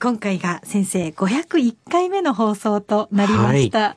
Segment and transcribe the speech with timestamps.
[0.00, 3.78] 今回が先生501回目の放送となりました。
[3.78, 3.96] は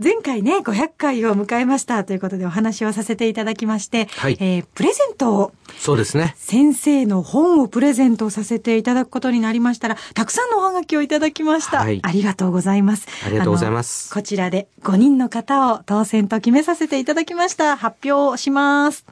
[0.00, 5.52] い、前回ね、500回を迎えましたということでお話をさせていただきまして、はい、えー、プレゼントを。
[5.78, 6.34] そうですね。
[6.36, 11.78] 先生の本をプレゼントさせていただくことになりましたら、たくさんのおはがきをいただきました。
[11.78, 13.06] はい、ありがとうございます。
[13.24, 14.12] ありがとうございます。
[14.12, 17.76] こちらで5人の方を当選と決めさせていただきました。
[17.76, 19.06] 発表します。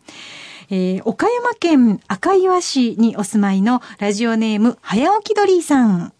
[0.70, 6.12] えー、岡山県赤岩市にお住まいのラジオネーム、早起き鳥さん。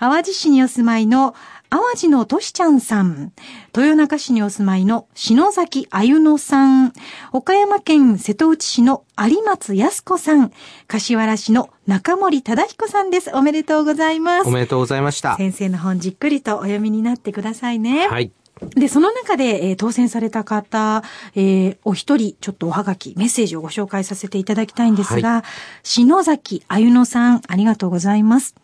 [0.00, 1.34] 淡路市にお住まいの
[1.70, 3.32] 淡路のとしちゃんさん。
[3.74, 6.92] 豊中市にお住まいの篠崎あゆのさん。
[7.32, 10.52] 岡山県瀬戸内市の有松康子さん。
[10.86, 13.30] 柏原市の中森忠彦さんです。
[13.32, 14.48] おめでとうございます。
[14.48, 15.36] おめでとうございました。
[15.36, 18.06] 先生の本じっくりとお読みになってくださいね。
[18.06, 18.32] はい。
[18.70, 21.02] で、その中で、えー、当選された方、
[21.34, 25.42] えー、お一人、ちょっとおはがき、メッセージをご紹介させていただきたいんですが、はい、
[25.82, 28.54] 篠崎あゆのさん、ありがとうございます。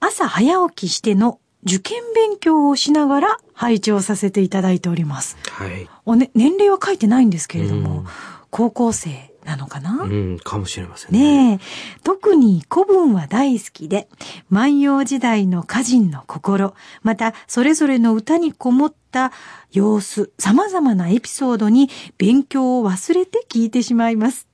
[0.00, 5.36] 朝早起きしての受験勉強をしながら配置をさせていただいております。
[5.50, 5.88] はい。
[6.06, 8.04] おね、年齢は書いてないんですけれども、
[8.50, 10.02] 高校生なのかな？
[10.02, 11.56] うん、かもしれませんね。
[11.56, 11.60] ね
[12.04, 14.08] 特に古文は大好きで、
[14.50, 19.32] 万葉時代の歌人の心、またそれぞれの歌にこもった
[19.72, 21.88] 様子、様々なエピソードに
[22.18, 24.47] 勉強を忘れて聞いてしまいます。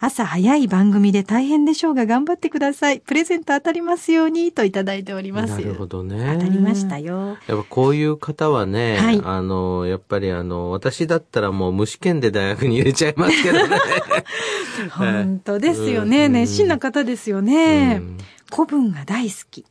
[0.00, 3.00] 朝早い番組で大変でしょうが頑張ってください。
[3.00, 5.50] プレゼント当たりますようにといただいております。
[5.50, 6.38] なるほどね。
[6.38, 7.38] 当たりましたよ。
[7.46, 13.76] やっぱこういう方はね、はい、あの、やっぱりあの、私だったらもう無試験で大学に入れちゃいますけどね。
[14.90, 16.28] 本当ですよね。
[16.28, 18.02] 熱心な方ですよね。
[18.50, 19.64] 古文が大好き。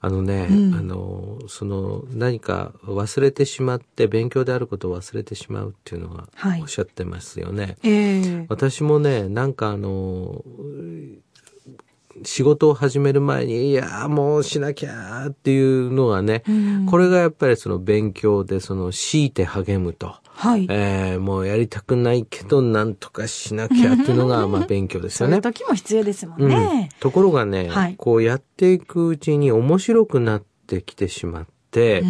[0.00, 6.28] あのね、うん、あの、その何か忘れてしまって勉強であることを忘れてしまうっていうのは
[6.60, 7.64] おっしゃってますよね。
[7.64, 10.42] はいえー、私もね、なんかあの、
[12.24, 20.16] 仕事を始める前に、いや、もうしなきゃっていうのがね、うん、これがやっぱりその勉強で、その強いて励むと。
[20.36, 20.66] はい。
[20.68, 25.40] えー、もうやりたくないけど、なんとかしなきゃっていうのが、まあ勉強ですよね。
[25.42, 26.90] そういう時も必要ですもんね。
[26.92, 32.04] うん、ところがね、はい、こうやっていくうちに面白くなってきてしまって、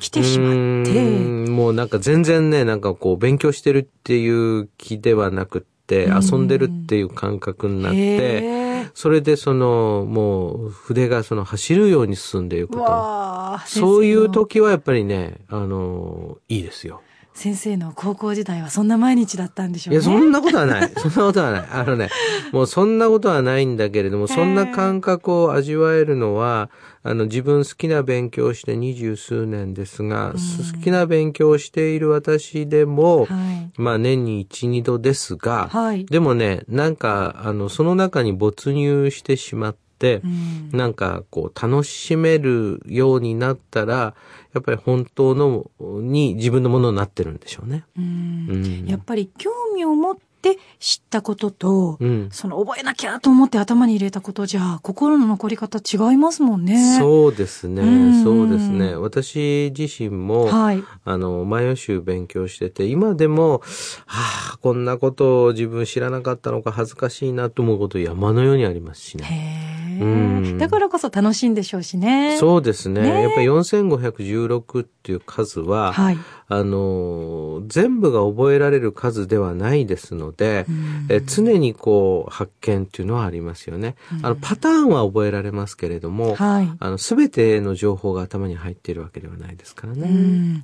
[0.00, 1.50] 来てしまって。
[1.50, 13.58] もうなんか全然ね、なんかこう勉強してるっていう気ではなくって、遊んでるっていう感覚になって、それでその、もう筆がその走るように進んでいくと。
[13.66, 17.02] そういう時はやっぱりね、あの、いいですよ。
[17.38, 20.00] 先生の高校時代はそんな毎日だったんでしょうね。
[20.00, 20.90] いや、そんなことはない。
[20.98, 21.68] そんなことはない。
[21.70, 22.10] あのね、
[22.50, 26.68] もうそんなことはないんだけれども、そんな感覚を味わえるのは、
[27.04, 39.78] あの、自分好きな勉強をして二十数年ですが、好きな勉強をしている私でも、はい、まあ年に一、二度ですが、はい、でもね、なんか、あの、その中に没入してしまって、、
[40.24, 44.14] うん、なんかこう楽しめるようになったら、
[44.54, 47.84] やっぱり本当のに自分のものになってるんでしょうね。
[47.96, 56.98] うん、やっぱり興味を持って知ったことと、うん、その覚えなきゃと思って頭に入れたことじゃ、心の残り方違いますもんね。
[56.98, 57.82] そうですね。
[57.82, 58.94] うそうですね。
[58.94, 63.62] 私自身も、はい、あの、マヨ集勉強してて、今でも、
[64.06, 69.87] はあ、こんなことを自分知らなかったのか恥ずかしいなと思うこと山のようにありますしね。
[69.98, 72.36] へーだからこそ楽しいんでしょうしね。
[72.38, 73.02] そうですね。
[73.02, 80.66] ねやっぱり4516っていう数は、はい、あの、全部が覚えられる数ではないですので、
[81.08, 83.96] え常にこう発見っていうのはありますよね。
[84.22, 90.08] あの、パターンは覚えられますけれども、はい、あの、すべての情報が頭に入っているわけではないですからね。
[90.08, 90.62] うん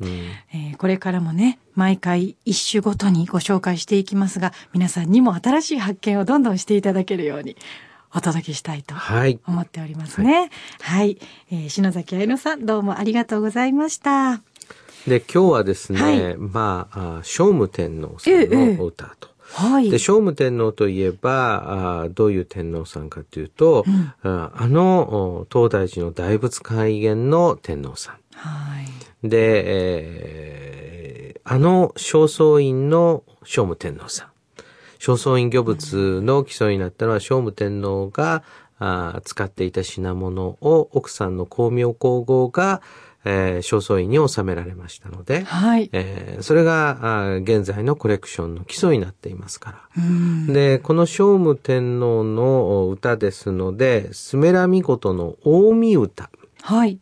[0.53, 7.57] えー、これからもね、毎回一種ごとにご紹介していきますが、皆さんにも新しい発見をどんどんしていただけるように。
[8.17, 8.95] お届けしたいと
[9.47, 10.51] 思っておりますね。
[10.81, 11.19] はい、はい、
[11.51, 14.41] えー、篠崎愛乃さん、どうもありがとうございました。
[15.09, 19.29] で、今日はですね、はい、まあ、聖武天皇さんのお歌と。
[19.29, 28.15] えー、はい、で聖武天皇といえばあどういう天皇さんかというと、うん、あの東大寺の大仏開元の天皇さん。
[28.37, 28.81] は
[29.23, 29.63] い、で、
[31.27, 34.34] えー、あの正倉院の聖武天皇さん。
[35.05, 38.43] 正倉院御物の基礎になったのは聖武天皇が、
[38.79, 42.81] あ使っていた品物を奥さんの光明皇后が、
[43.27, 45.91] えー、正倉院に収められましたので、はい。
[45.93, 49.79] えーそれがあ現在のコレクションの基礎になっていますから。
[49.99, 50.47] うん。
[50.55, 56.31] で、この聖武天皇の歌ですので、スメラミコトの近江歌。
[56.63, 56.99] はい。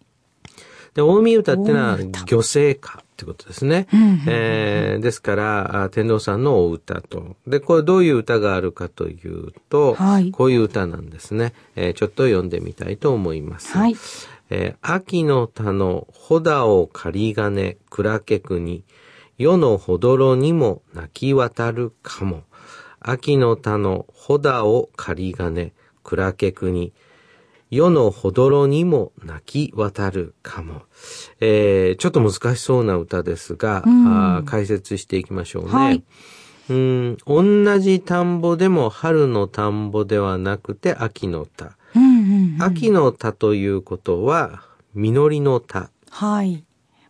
[0.94, 3.86] で、近江歌ってのは近江歌漁政歌ってことですね。
[3.92, 3.96] う
[4.28, 7.36] えーですから、あ天皇さんのお歌と。
[7.46, 11.54] で、これどういう歌があるかというと、はいこういう歌なんですね。
[11.76, 13.76] えーちょっと読んでみたいと思います。
[13.76, 13.96] はい。
[14.50, 18.84] えー秋の田の穂田を借り金、蔵家国、
[19.38, 22.42] 世のほどろにも泣き渡るかも。
[23.00, 25.72] 秋の田の穂田を借り金、
[26.04, 26.92] 蔵家国、
[27.72, 30.82] 世のほどろにも泣き渡るかも。
[31.40, 35.70] えーちょっと難しそうな歌ですが、うんあー解説していきましょうね。
[35.70, 36.04] はい
[36.68, 41.78] うん、同じ田んぼでも春の田んぼではなくて秋の田。
[41.96, 42.62] うんうんうん。
[42.62, 44.62] 秋の田ということは、
[44.94, 45.90] 実りの田。
[46.10, 46.64] はい。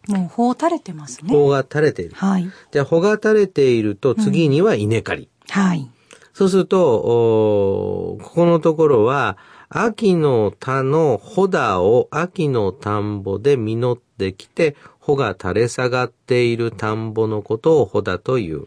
[0.09, 1.31] もう、穂垂れてますね。
[1.33, 2.15] 穂が垂れている。
[2.15, 2.49] はい。
[2.71, 5.29] じゃあ、穂が垂れていると、次には稲刈り。
[5.49, 5.89] はい。
[6.33, 9.37] そうすると、おーここのところは、
[9.75, 18.67] 秋の田の穂田を秋の田んぼで実ってきて、穂が垂れ下がっている田んぼのことを穂田という。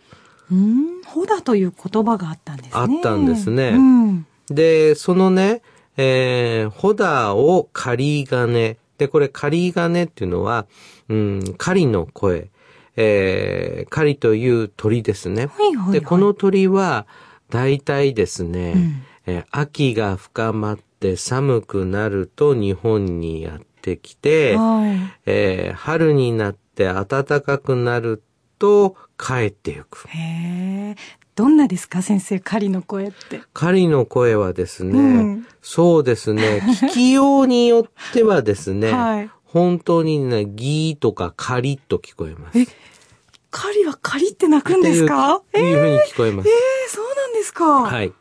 [0.51, 1.01] うん。
[1.03, 2.71] 穂だという言葉があったんですね。
[2.73, 4.27] あったんですねうん。
[4.47, 5.61] で、そのね、
[5.95, 8.77] えー、穂田を刈り金。
[8.97, 10.65] で、これ刈り金っていうのは、
[11.09, 12.49] うん、狩りの声。
[12.97, 15.47] えー、狩りという鳥ですね。
[15.47, 17.05] はいはいはいで、この鳥は、
[17.51, 20.79] 大体ですね、うんえー秋が深まっ
[21.11, 24.97] て寒くなると日本にやってきて、はい。
[25.25, 27.05] えー春になって暖
[27.41, 28.23] かくなる
[28.59, 30.07] と帰っていく。
[30.09, 30.95] へえ。
[31.35, 33.41] どんなですか先生、狩りの声って？
[33.53, 42.59] 狩りの声はですね、うんそうですね、 聞きようによってはですね、はい本当にね、ギーとかカリッと聞こえます。
[42.59, 42.67] え
[43.51, 45.35] 狩りは狩りって鳴くんですか？
[45.37, 46.49] っていうふうに聞こえます。
[46.49, 47.83] えー、そうなんですか。
[47.83, 48.11] はい。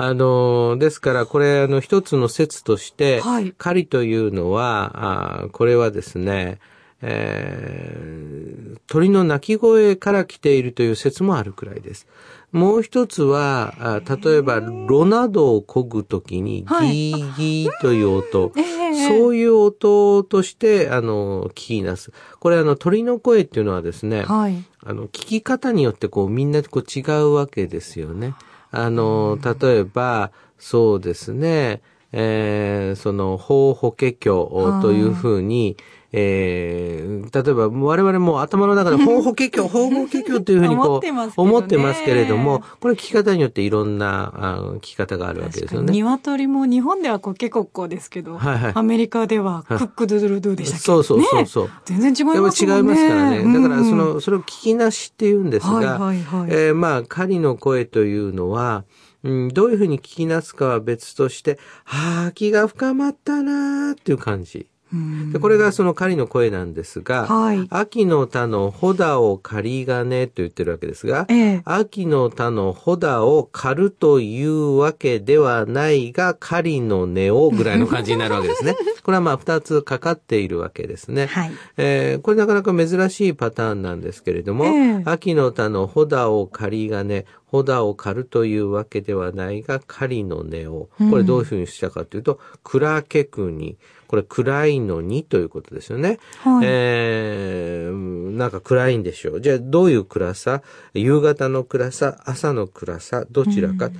[0.00, 4.92] あのーですから、これ、あの、一つの説として、はい狩りというのは、
[5.40, 6.58] あーこれはですね、
[7.02, 12.06] えー鳥の鳴き声から来ているという説もあるくらいです。
[12.52, 22.12] もう一つは、あ例えば、炉などを漕ぐときに、ギはいーギーという音、ええそういう音として、あの、聞きなす。
[22.40, 24.64] これ、あの、鳥の声っていうのはですね、はい。
[24.82, 28.34] あの、聞き方によってこうみんなこう違うわけですよね。
[28.70, 31.82] あの、例えば、そうですね、
[32.12, 35.76] えー、その、法法華経というふうに、
[36.10, 45.92] えー、例えば我々も頭の中で法法華経、法法華経というふうにこう思ってますけどね思ってますけれども、これ聞き方によっていろんなあ聞き方があるわけですよね。
[45.92, 50.84] 鶏も日本ではコケコッコーですけど、はいはいアメリカではクックドゥドゥルドゥでしたっけ？
[50.84, 51.64] そうそうそうそう。
[51.66, 52.76] ね全然違いますね。
[52.76, 53.60] 違いますからね。
[53.60, 58.84] だから、そうんの、それを聞きなしって言うんですが、はいはいはいえーまあ、狩りの声というのは、
[59.24, 64.70] うん、どういうふうに聞きなすかは別として、はあ、気が深まったなーっていう感じ。
[64.92, 65.32] うん。
[65.32, 67.66] でこれがその狩りの声なんですが、はい。
[67.70, 71.62] 秋の田の穂田を狩り金と言ってるわけですが、ええ。
[71.64, 78.76] 秋の田の穂田を狩るというわけではないが、狩りの根をぐらいの感じになるわけですね。
[79.02, 81.26] これはまあ二つかかっているわけですね。
[81.26, 81.52] はい。
[81.76, 85.02] えーこれなかなか珍しいパターンなんですけれども、ええ。
[85.04, 96.18] 秋の田の穂田を狩り金、穂田を狩るというわけではないが、狩りの根を、これどういうふうにしたかというと、蔵家国、これ暗いのにということですよね。
[96.42, 99.40] はいえーなんか暗いんでしょう。
[99.40, 100.62] じゃあどういう暗さ？
[100.94, 103.90] 夕方の暗さ、朝の暗さ、どちらか？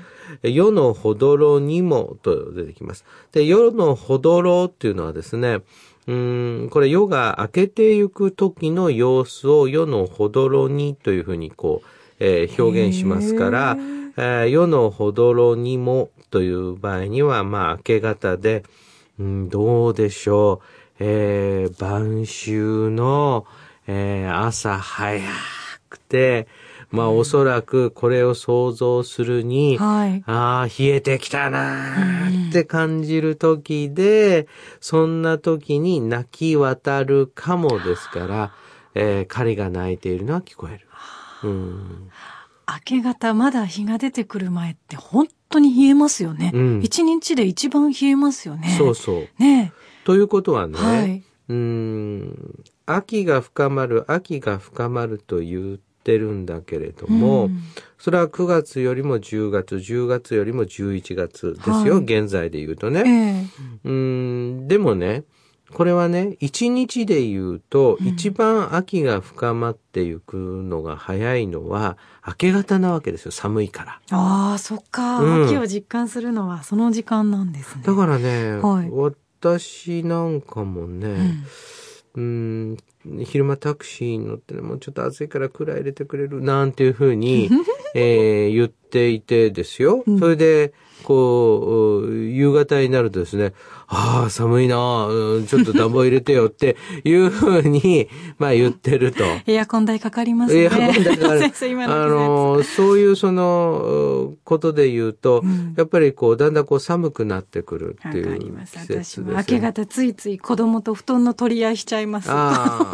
[0.43, 3.05] 夜のほどろにもと出てきます。
[3.33, 5.55] で、夜のほどろっていうのはですね、
[6.07, 11.87] うーん、これ夜が明けてゆく時の様子を夜のほどろにというふうにこう、
[12.21, 13.77] えー表現しますから、
[14.17, 18.63] えー夜のほどろにもという場合には、まあ明け方で、
[19.19, 20.67] うん、どうでしょう。
[21.01, 22.53] えー晩秋
[22.95, 23.47] の、
[23.87, 25.21] えー朝早
[25.89, 26.49] くて、
[26.91, 34.49] まあおそらくこれを想像するに、はいああ、冷えてきたなーって感じる時で、
[34.81, 38.53] そんな時に泣き渡るかもですから、
[38.95, 40.87] えー狩りが泣いているのは聞こえる。
[41.45, 42.11] うん。
[42.69, 46.53] 明け方まだ日が出てくる前って本当に冷えますよね。
[46.55, 48.75] うん一日で一番冷えますよね。
[48.79, 49.43] そうそう。
[49.43, 49.73] ね
[50.05, 51.23] ということはね、はい。
[51.49, 57.63] うーん、秋が深まる、秋が深まると言ってるんだけれども、うん
[57.99, 63.51] それは9月よりも10月、10月よりも11月ですよ、はい現在で言うとえね。
[63.85, 65.25] えうん、でもね、
[65.75, 74.01] これはね、1日で言うと、一番秋が深まっていくのが早いのは、明け方なわけですよ、寒いから。
[74.11, 75.21] ああ、そっか。
[75.21, 77.83] うん秋を実感するのはその時間なんですね。
[77.85, 78.91] だからね、はい
[79.41, 81.45] 私なんかもね、
[82.17, 82.77] うん、
[83.25, 87.49] 昼間タクシーに乗ってね、もうちょっと暑いから蔵入れてくれるなんていうふうに、
[87.95, 90.03] えー言っていてですよ。
[90.07, 90.73] うんそれで、
[91.05, 93.53] こう、夕方になるとですね、
[93.87, 95.09] ああ、寒いな
[95.47, 99.25] ちょっと暖房入れてよって いうふうに、まあ言ってると。
[99.47, 100.63] エアコン代かかりますね。
[100.63, 101.41] エアコン代かかる
[101.89, 108.67] あの、そういうその、ことで言うと、うんやっぱりこう、だんだんこう寒くなってくるってわいうね。
[108.67, 112.29] 私も明け方ついつい子供と布団の取り合いしちゃいます。
[112.29, 112.35] こ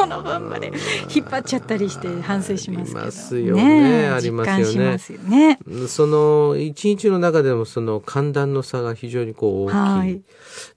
[0.06, 0.72] のまんまで
[1.14, 3.00] 引っ張っちゃったりして反省しますけど。
[3.00, 5.58] ありますよねえありますよねよね。
[5.88, 9.74] その、一日の中でもその寒暖の差が非常にこう大きい。
[9.74, 10.22] はい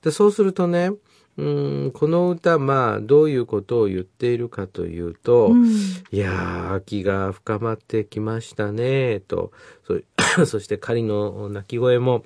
[0.02, 0.92] でそうするとね、
[1.38, 5.66] うん、この歌、まあ、どういうことを言っているかというと、うん
[6.10, 9.52] いやー、秋が深まってきましたね、と。
[9.86, 10.00] そ
[10.46, 12.24] そして狩りの鳴き声も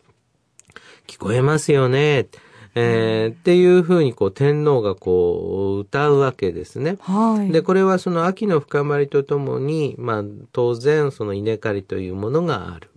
[1.07, 2.29] 聞こえますよね。
[2.75, 6.97] えーっていうふうにこう天皇がこう歌うわけですね。
[7.01, 7.53] はい。
[7.53, 12.89] で、これはその秋の深まりとともに、まあ当然その稲刈りというものがある。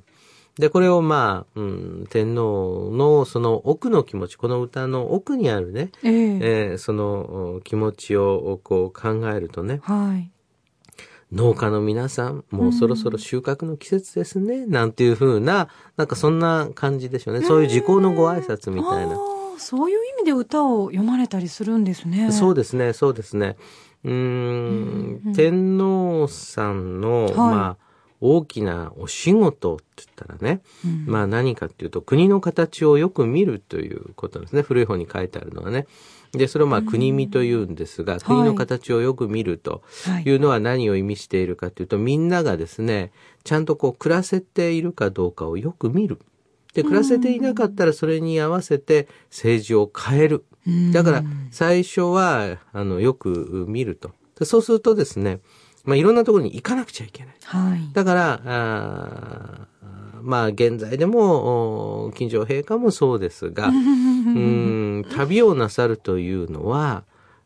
[0.57, 6.39] で、これをまあ、うん、天皇のその奥の気持ち、この歌の奥にあるね、ええ
[6.71, 10.31] えーそのお気持ちをこう考えるとね、はい。
[11.33, 17.45] 農家の皆さん、もうそろそろ収穫の季節ですね、なんていうふうな、なんかそんな感じでしょうね。
[17.45, 19.17] そういう時効のご挨拶みたいな。
[19.57, 22.31] そういう意味で歌を読まれたりするんですね。
[22.31, 23.57] そうですね、そうですね。
[24.03, 27.85] うーんうん天皇さんの、はいまあ、
[28.22, 34.62] 大きなお仕事って言ったらね、うんまあ何かっていうと、国の形をよく見るということですね。
[34.62, 35.88] 古い本に書いてあるのはね。
[36.31, 43.12] で、それをまあ国見というんですが、国の形をよく見るとはいいうのは何を意味しているかというと、みんながですね、
[43.43, 46.19] ちゃんとこう暮らせているかどうかをよく見る。
[46.74, 50.45] で、暮らせていなかったらそれに合わせて政治を変える。
[50.67, 54.12] うんだから最初はあのよく見ると。
[54.39, 55.39] でそうするとですね、
[55.86, 57.36] まあ、いろんなところに行かなくちゃいけない。
[57.44, 57.80] はい。
[57.94, 59.75] だから、あー
[60.22, 67.04] まあ現在でもお金城陛下もそうですが、 うん旅をなさるというのは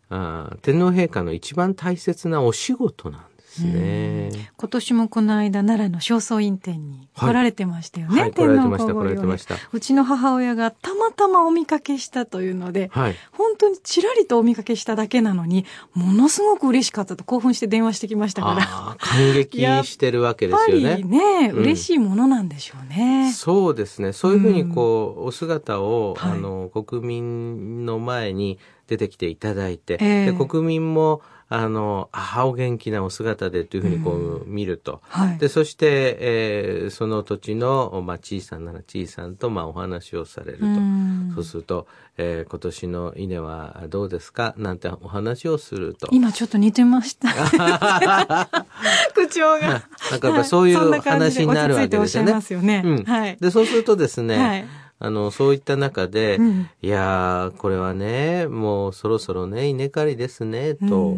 [0.10, 3.22] あー天皇陛下の一番大切なお仕事なん
[3.64, 4.52] ですね。
[4.58, 8.22] 今年もこの間奈良の正倉院展にはい来られてましたよね。
[8.22, 13.16] はい天皇皇后来られてましたうちの母親がたまたまお見かけしたというので、はい。
[13.32, 18.96] 本当にちらりとお見かけしただけなのに、ものすごく嬉しかったと興奮して電話してきましたから。
[18.98, 21.44] 感激してるわけやっぱりですよね。
[21.44, 23.32] ね、うん嬉しいものなんでしょうね。
[23.34, 24.14] そうですね。
[24.14, 31.22] そういうふうにこう、お姿を、はいあの、国民の前に出てきていただいて、ええで国民も、
[31.52, 35.02] あの、ああ、お元気なお姿でというふうにこう、見ると。
[35.10, 35.38] はい。
[35.40, 40.66] で、そして、えーその土地の、まあ、小さなら小さんと、まあ、お話をされると。
[40.66, 41.88] うんそうすると、
[42.18, 44.54] えー今年の稲はどうですか？
[44.58, 46.08] なんてお話をすると。
[46.12, 47.30] 今ちょっと似てました。
[49.16, 49.84] 口調が。
[50.12, 51.88] なんかやっぱそういそんう話になるわけですよね。
[51.88, 53.04] 落ち着いておっしゃいますよねうん。
[53.04, 54.66] はいで、そうするとですね、はい
[55.02, 61.18] あの、そういった中で、うんいやー、これはね、もうそろそろね、稲刈りですね、と。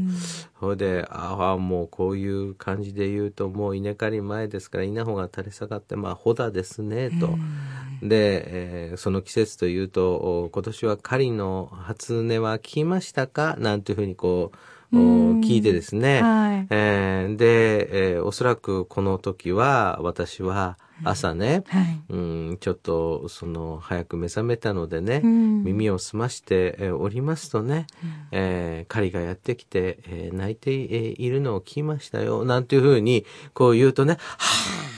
[0.59, 7.29] うんで、ああ、もうこういう感じで言うと、もう稲刈り前ですから、稲穂が垂れ下がって、まあ、穂だですね、と。
[8.03, 8.43] で、
[8.91, 13.55] えーその季節というと、お今年は狩りの初音は聞きましたか？
[13.57, 14.57] なんていうふうにこう、
[14.95, 16.21] 聞いてですね。
[16.21, 16.67] はい。
[16.69, 22.01] えーで、えーおそらくこの時は、私は朝ね、はい。
[22.09, 22.17] う
[22.53, 25.63] ん、ちょっと、その、早く目覚めたのでね、うん。
[25.63, 27.87] 耳を澄ましてえーおりますとね、
[28.31, 34.19] えー狩りがやってきて、えー泣いてえーいるのを聞きましたよ、なんていうふうに、こう言うとね、は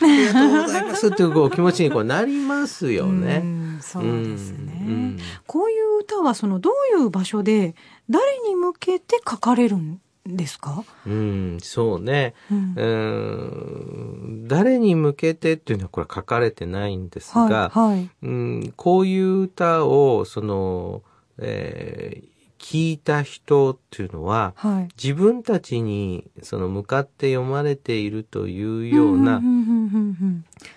[0.02, 1.08] ぁ、ありがとうございます。
[1.08, 3.40] っていうこう気持ちにこうなりますようね。
[3.40, 7.76] んそうですね、うんこういう歌はそのどういう場所で
[8.10, 12.34] 誰に向けて書かれるんですか、うん、そうね。
[12.52, 12.74] うん。
[12.76, 18.10] うん誰に向けてっていうのはこれ書かれてないんですが、はいはい。
[18.24, 21.04] うん、こういう歌を、その、
[21.38, 24.88] えー聞いた人っていうのは、はい。
[24.96, 29.63] 自分たちにその向かって読まれているというような、うんうんうん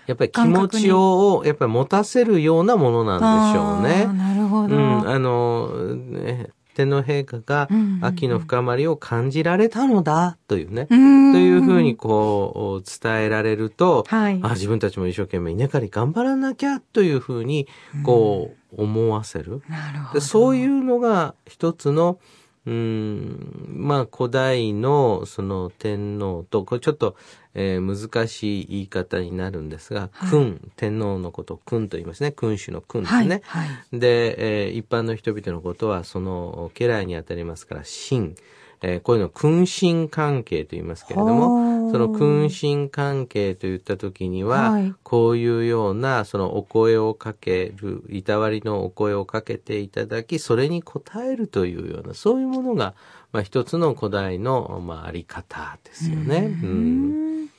[0.07, 3.19] やっぱり気持ちをやっぱり持たせるようなものなん
[3.51, 4.05] でしょうね。
[4.17, 10.97] なるほど、うん、あの、ね、天皇陛下がうんうんうん秋の深まりを感じられたのだというね、とい
[11.33, 14.39] というふうにこう伝えられると、はい。
[14.43, 17.67] あ自分たちも一生懸命稲刈り頑張らなきゃというふうに
[18.03, 19.61] こう思わせる。
[19.67, 20.19] なるほど。
[20.19, 22.19] でそういうのが一つの、
[22.67, 27.15] うーん、まあ古代のその天皇と、これちょっと、
[27.53, 27.81] えー
[28.11, 32.31] 難しい言い方になるんですが、はい君、天皇のことを君と言いますね。
[32.31, 33.27] 君主の君ですはい。
[33.27, 33.41] ね。
[33.45, 33.99] はい。
[33.99, 38.35] で、えー一般の人々のことはその家来にあたりますから、臣、
[38.81, 52.93] えーこういうのを君臣関係と言いますけれども、その君臣関係といった時には、はいこういうようなそのお声をかける、いたわりのお声をかけていただき、それに応えるというような、そういうものが、
[53.31, 56.57] まあ一つの古代の、まああり方ですよね。
[56.61, 57.49] ううんん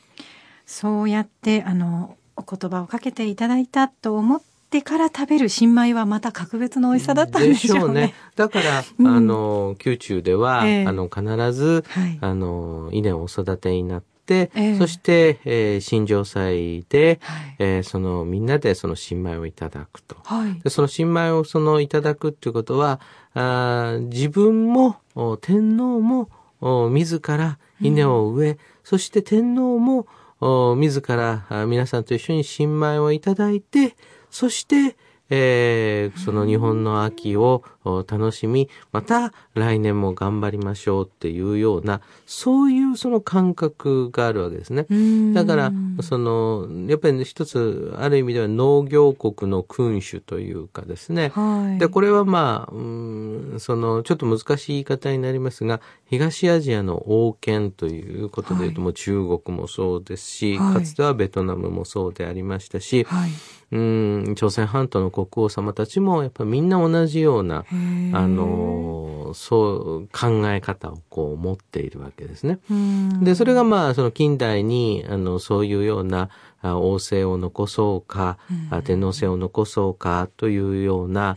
[0.66, 8.14] そうやって、あの、お言葉をかけていただいたと思ってから食べる新米はまた格別の美味しさだったんでしょうね。。
[8.36, 12.18] だから、うんあの、宮中では、ええあの、必ず、はい。
[12.20, 17.56] あの、稲をお育てになって、ええそして、えー、新城祭で、はい。
[17.58, 20.16] えーその、みんなでその新米をいただくと。
[20.24, 20.60] はい。
[20.60, 23.00] でその新米をそのいただくっていうことは、
[23.34, 26.28] あー自分も、お天皇も、
[26.60, 30.06] お自ら稲を植え、そして天皇も、
[30.40, 33.96] お自らあ皆さんと一緒に新米をいただいて、
[34.30, 34.96] そして、
[35.30, 44.86] えーその日本の秋をお楽しみ、また来年も頑張りましょうっていうような、そういうその感覚があるわけですね。
[44.90, 51.30] うんだから、その、やっぱり一つ、ある意味では農業国の君主というかですね。
[51.34, 51.78] はい。
[51.78, 63.30] で、これはまあ、うんその、ちょっと難しい言い方になりますが、東アジアの王権ということで言うと、はいもう中国もそうですし、はいかつてはベトナムもそうでありましたし、はい。
[63.70, 67.64] うん、朝鮮半島の国王様たちも、やっぱりみんな同じような、
[68.12, 72.60] あ、の、そう、考え方をこう持っているわけですね。
[72.70, 73.24] うん。
[73.24, 78.36] で、それがまあ、その近代に、あの、そういうような、あ王政を残そうか、
[78.70, 81.36] あ天皇制を残そうか、というような、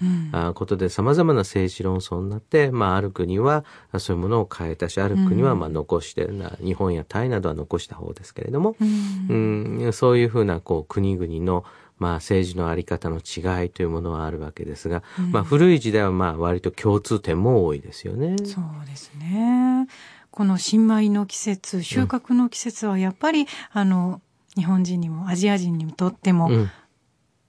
[0.55, 9.77] ことで様々な政治論争になって、まあ、ある国は、あそういうものを変えたし、ある国は、まあ、残して、な日本やタイなどは残した方ですけれども、うん。
[9.83, 11.65] うん、そういうふうな、こう、国々の、
[12.01, 18.37] まあ、政治のあり方の違いというものはあるわけですが、まあ、古い時代は、まあ、割と共通点も多いですよね。
[18.43, 19.87] そうですね。
[20.31, 24.19] この新米の季節、収穫の季節はやっぱり、あの、
[24.55, 26.71] 日本人にもアジア人にとってもうん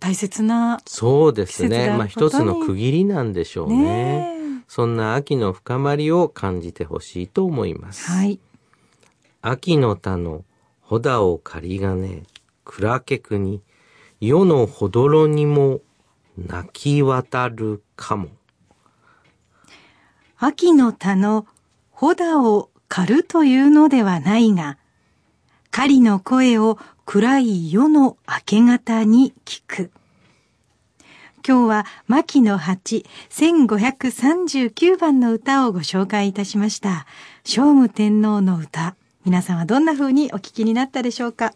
[0.03, 1.91] 大切な、そうですね。
[1.97, 3.85] まあ一つの区切りなんでしょうね。
[3.85, 8.11] ねそんな秋の深まりを感じてほしいと思います。
[8.11, 8.41] はい。
[9.43, 10.45] 秋の田の
[10.81, 12.25] 穂だを借り金、
[12.65, 13.63] 蔵けくに、
[14.25, 15.81] 世のほどろにも
[16.39, 18.29] 泣き渡るかも。
[20.39, 21.45] 秋の田の
[21.91, 24.79] 穂だを刈るというのではないが、
[25.73, 29.91] 狩りの声を暗い夜の明け方に聞く。
[31.45, 37.07] 今日は牧野八1539番の歌をご紹介いたしました。
[37.45, 38.95] 聖武天皇の歌。
[39.25, 41.55] 皆さんはどんな風にお聞きになったでしょうか？